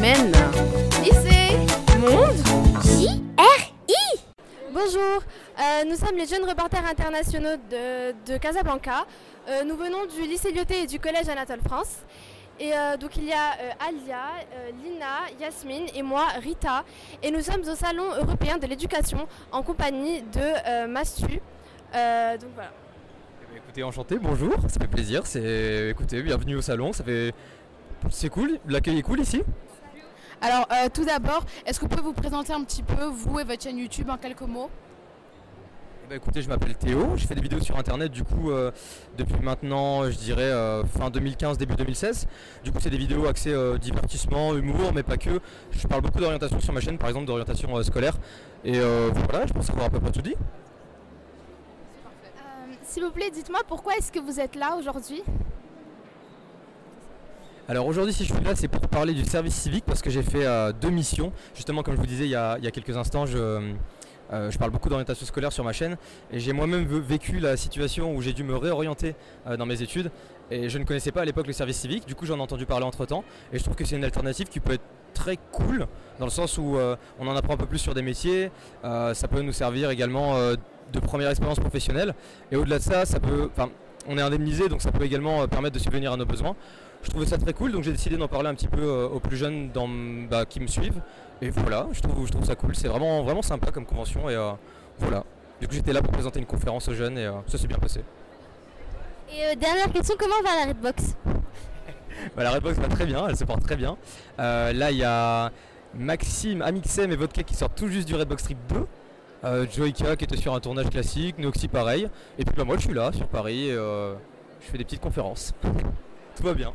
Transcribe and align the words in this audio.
Semaine. 0.00 0.32
Lycée. 1.02 1.58
Monde. 1.98 2.34
J-R-I 2.82 4.20
Bonjour, 4.72 5.22
euh, 5.58 5.84
nous 5.86 5.94
sommes 5.96 6.16
les 6.16 6.26
jeunes 6.26 6.48
reporters 6.48 6.86
internationaux 6.86 7.58
de, 7.70 8.12
de 8.24 8.38
Casablanca. 8.38 9.04
Euh, 9.50 9.62
nous 9.64 9.76
venons 9.76 10.06
du 10.06 10.22
lycée 10.22 10.52
Lyoté 10.52 10.84
et 10.84 10.86
du 10.86 10.98
collège 10.98 11.28
Anatole 11.28 11.60
France. 11.66 11.98
Et 12.58 12.72
euh, 12.72 12.96
donc 12.96 13.14
il 13.18 13.24
y 13.24 13.32
a 13.34 13.50
euh, 13.60 13.88
Alia, 13.88 14.24
euh, 14.54 14.70
Lina, 14.82 15.38
Yasmine 15.38 15.88
et 15.94 16.02
moi, 16.02 16.28
Rita. 16.42 16.82
Et 17.22 17.30
nous 17.30 17.42
sommes 17.42 17.60
au 17.70 17.74
Salon 17.74 18.06
européen 18.22 18.56
de 18.56 18.66
l'éducation 18.66 19.28
en 19.52 19.62
compagnie 19.62 20.22
de 20.22 20.40
euh, 20.40 20.86
Mastu. 20.86 21.42
Euh, 21.94 22.38
donc 22.38 22.48
voilà. 22.54 22.70
Eh 23.42 23.52
ben, 23.52 23.56
écoutez, 23.58 23.82
enchanté, 23.82 24.18
bonjour, 24.18 24.54
ça 24.62 24.80
fait 24.80 24.88
plaisir. 24.88 25.26
C'est 25.26 25.90
écoutez, 25.90 26.22
bienvenue 26.22 26.56
au 26.56 26.62
salon, 26.62 26.94
ça 26.94 27.04
fait 27.04 27.34
c'est 28.08 28.30
cool, 28.30 28.58
l'accueil 28.66 28.98
est 28.98 29.02
cool 29.02 29.20
ici. 29.20 29.42
Alors, 30.40 30.66
euh, 30.72 30.88
tout 30.92 31.04
d'abord, 31.04 31.44
est-ce 31.66 31.78
que 31.78 31.84
vous 31.84 31.90
pouvez 31.90 32.02
vous 32.02 32.12
présenter 32.14 32.52
un 32.52 32.64
petit 32.64 32.82
peu, 32.82 33.04
vous 33.04 33.38
et 33.40 33.44
votre 33.44 33.62
chaîne 33.62 33.76
YouTube, 33.78 34.08
en 34.08 34.16
quelques 34.16 34.40
mots? 34.40 34.70
Eh 36.04 36.08
ben, 36.08 36.16
écoutez, 36.16 36.40
je 36.40 36.48
m'appelle 36.48 36.74
Théo, 36.76 37.12
je 37.16 37.26
fais 37.26 37.34
des 37.34 37.42
vidéos 37.42 37.60
sur 37.60 37.76
internet 37.78 38.10
du 38.10 38.24
coup 38.24 38.50
euh, 38.50 38.72
depuis 39.16 39.38
maintenant, 39.44 40.10
je 40.10 40.16
dirais 40.16 40.42
euh, 40.42 40.82
fin 40.84 41.10
2015 41.10 41.58
début 41.58 41.74
2016. 41.76 42.26
Du 42.64 42.72
coup, 42.72 42.78
c'est 42.80 42.90
des 42.90 42.96
vidéos 42.96 43.26
axées 43.26 43.52
euh, 43.52 43.76
divertissement, 43.78 44.54
humour, 44.56 44.92
mais 44.94 45.02
pas 45.02 45.18
que. 45.18 45.40
Je 45.72 45.86
parle 45.86 46.00
beaucoup 46.00 46.18
d'orientation 46.20 46.58
sur 46.58 46.72
ma 46.72 46.80
chaîne, 46.80 46.96
par 46.98 47.10
exemple 47.10 47.26
d'orientation 47.26 47.76
euh, 47.76 47.82
scolaire. 47.82 48.16
Et 48.64 48.78
euh, 48.80 49.10
voilà, 49.12 49.46
je 49.46 49.52
pense 49.52 49.68
avoir 49.70 49.86
à 49.86 49.90
peu 49.90 50.00
près 50.00 50.10
tout 50.10 50.22
dit. 50.22 50.34
Euh, 52.06 52.74
S'il 52.82 53.04
vous 53.04 53.12
plaît, 53.12 53.30
dites-moi 53.30 53.60
pourquoi 53.68 53.94
est-ce 53.96 54.10
que 54.10 54.18
vous 54.20 54.40
êtes 54.40 54.56
là 54.56 54.74
aujourd'hui? 54.78 55.22
Alors 57.70 57.86
aujourd'hui, 57.86 58.12
si 58.12 58.24
je 58.24 58.34
suis 58.34 58.42
là, 58.42 58.56
c'est 58.56 58.66
pour 58.66 58.80
parler 58.88 59.14
du 59.14 59.24
service 59.24 59.54
civique 59.54 59.84
parce 59.86 60.02
que 60.02 60.10
j'ai 60.10 60.24
fait 60.24 60.44
euh, 60.44 60.72
deux 60.72 60.90
missions. 60.90 61.30
Justement, 61.54 61.84
comme 61.84 61.94
je 61.94 62.00
vous 62.00 62.06
disais 62.06 62.24
il 62.24 62.30
y 62.30 62.34
a, 62.34 62.58
quelques 62.72 62.96
instants, 62.96 63.26
je, 63.26 63.38
euh, 63.38 64.50
je 64.50 64.58
parle 64.58 64.72
beaucoup 64.72 64.88
d'orientation 64.88 65.24
scolaire 65.24 65.52
sur 65.52 65.62
ma 65.62 65.72
chaîne 65.72 65.96
et 66.32 66.40
j'ai 66.40 66.52
moi-même 66.52 66.82
vécu 66.84 67.38
la 67.38 67.56
situation 67.56 68.12
où 68.12 68.22
j'ai 68.22 68.32
dû 68.32 68.42
me 68.42 68.56
réorienter 68.56 69.14
euh, 69.46 69.56
dans 69.56 69.66
mes 69.66 69.82
études 69.82 70.10
et 70.50 70.68
je 70.68 70.78
ne 70.78 70.84
connaissais 70.84 71.12
pas 71.12 71.22
à 71.22 71.24
l'époque 71.24 71.46
le 71.46 71.52
service 71.52 71.76
civique. 71.76 72.08
Du 72.08 72.16
coup, 72.16 72.26
j'en 72.26 72.38
ai 72.38 72.40
entendu 72.40 72.66
parler 72.66 72.86
entre 72.86 73.06
temps 73.06 73.22
et 73.52 73.58
je 73.58 73.62
trouve 73.62 73.76
que 73.76 73.84
c'est 73.84 73.94
une 73.94 74.04
alternative 74.04 74.48
qui 74.48 74.58
peut 74.58 74.72
être 74.72 74.84
très 75.14 75.36
cool 75.52 75.86
dans 76.18 76.24
le 76.24 76.30
sens 76.30 76.58
où 76.58 76.76
euh, 76.76 76.96
on 77.18 77.28
en 77.28 77.36
apprend 77.36 77.54
un 77.54 77.58
peu 77.58 77.66
plus 77.66 77.78
sur 77.78 77.94
des 77.94 78.02
métiers. 78.02 78.50
Euh, 78.84 79.14
ça 79.14 79.28
peut 79.28 79.42
nous 79.42 79.52
servir 79.52 79.90
également 79.90 80.36
euh, 80.36 80.56
de 80.92 81.00
première 81.00 81.30
expérience 81.30 81.60
professionnelle 81.60 82.14
et 82.50 82.56
au-delà 82.56 82.78
de 82.78 82.82
ça, 82.82 83.06
ça 83.06 83.20
peut, 83.20 83.50
on 84.10 84.18
est 84.18 84.22
indemnisé 84.22 84.68
donc 84.68 84.82
ça 84.82 84.92
peut 84.92 85.04
également 85.04 85.42
euh, 85.42 85.46
permettre 85.46 85.74
de 85.74 85.80
subvenir 85.80 86.12
à 86.12 86.16
nos 86.16 86.26
besoins. 86.26 86.54
Je 87.02 87.08
trouvais 87.08 87.24
ça 87.24 87.38
très 87.38 87.54
cool, 87.54 87.72
donc 87.72 87.82
j'ai 87.82 87.92
décidé 87.92 88.18
d'en 88.18 88.28
parler 88.28 88.48
un 88.48 88.54
petit 88.54 88.68
peu 88.68 88.82
euh, 88.82 89.08
aux 89.08 89.20
plus 89.20 89.38
jeunes 89.38 89.70
dans, 89.72 89.88
bah, 90.28 90.44
qui 90.44 90.60
me 90.60 90.66
suivent. 90.66 91.00
Et 91.42 91.50
voilà, 91.50 91.86
je 91.92 92.00
trouve, 92.00 92.26
je 92.26 92.32
trouve 92.32 92.44
ça 92.44 92.54
cool. 92.54 92.74
C'est 92.74 92.88
vraiment, 92.88 93.22
vraiment 93.22 93.42
sympa 93.42 93.70
comme 93.70 93.86
convention. 93.86 94.28
Et 94.28 94.34
euh, 94.34 94.52
voilà. 94.98 95.24
Du 95.60 95.68
coup, 95.68 95.74
j'étais 95.74 95.92
là 95.92 96.02
pour 96.02 96.12
présenter 96.12 96.38
une 96.38 96.46
conférence 96.46 96.88
aux 96.88 96.94
jeunes 96.94 97.18
et 97.18 97.26
euh, 97.26 97.32
ça 97.46 97.58
s'est 97.58 97.66
bien 97.66 97.78
passé. 97.78 98.00
Et 99.32 99.46
euh, 99.46 99.54
dernière 99.54 99.90
question, 99.92 100.16
comment 100.18 100.42
va 100.42 100.64
la 100.64 100.72
Redbox? 100.72 101.14
Bah, 102.36 102.42
la 102.42 102.50
Redbox 102.50 102.76
va 102.76 102.88
très 102.88 103.06
bien, 103.06 103.26
elle 103.28 103.36
se 103.36 103.44
porte 103.44 103.62
très 103.62 103.76
bien. 103.76 103.96
Là, 104.36 104.90
il 104.90 104.98
y 104.98 105.04
a 105.04 105.50
Maxime, 105.94 106.60
Amixem 106.60 107.10
et 107.10 107.16
Vodka 107.16 107.42
qui 107.42 107.54
sortent 107.54 107.76
tout 107.76 107.88
juste 107.88 108.06
du 108.06 108.14
Redbox 108.14 108.42
Trip 108.42 108.58
2. 108.68 108.86
Euh, 109.44 109.66
Joyka 109.70 110.16
qui 110.16 110.24
était 110.24 110.36
sur 110.36 110.54
un 110.54 110.60
tournage 110.60 110.90
classique, 110.90 111.38
Noxy 111.38 111.68
pareil. 111.68 112.08
Et 112.38 112.44
puis 112.44 112.54
bah, 112.56 112.64
moi, 112.64 112.76
je 112.76 112.82
suis 112.82 112.94
là 112.94 113.10
sur 113.12 113.26
Paris 113.26 113.68
et 113.68 113.72
euh, 113.72 114.14
je 114.60 114.66
fais 114.70 114.78
des 114.78 114.84
petites 114.84 115.00
conférences. 115.00 115.52
tout 116.36 116.42
va 116.42 116.54
bien. 116.54 116.72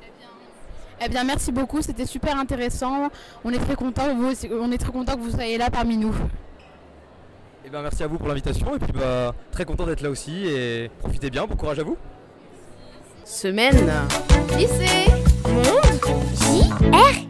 Eh 1.01 1.09
bien, 1.09 1.23
merci 1.23 1.51
beaucoup, 1.51 1.81
c'était 1.81 2.05
super 2.05 2.39
intéressant. 2.39 3.09
On 3.43 3.51
est 3.51 3.59
très 3.59 3.75
content, 3.75 4.03
on 4.51 4.71
est 4.71 4.77
très 4.77 4.91
content 4.91 5.15
que 5.15 5.19
vous 5.19 5.31
soyez 5.31 5.57
là 5.57 5.69
parmi 5.69 5.97
nous. 5.97 6.15
Et 7.65 7.69
ben 7.69 7.81
merci 7.81 8.03
à 8.03 8.07
vous 8.07 8.19
pour 8.19 8.27
l'invitation 8.27 8.75
et 8.75 8.79
puis 8.79 8.91
bah 8.91 9.33
très 9.51 9.65
content 9.65 9.87
d'être 9.87 10.01
là 10.01 10.11
aussi 10.11 10.45
et 10.45 10.91
profitez 10.99 11.31
bien, 11.31 11.47
bon 11.47 11.55
courage 11.55 11.79
à 11.79 11.83
vous. 11.83 11.97
Semaine. 13.25 13.91
Lycée. 14.55 15.09
Monde. 15.47 17.24